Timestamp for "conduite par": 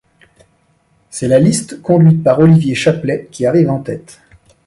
1.83-2.39